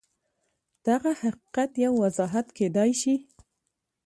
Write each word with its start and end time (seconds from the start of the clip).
دغه 0.87 1.11
حقیقت 1.21 1.71
یو 1.83 1.93
وضاحت 2.03 2.47
کېدای 2.57 2.91
شي 3.01 3.15